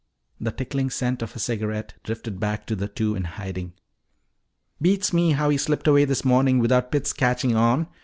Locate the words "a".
1.35-1.37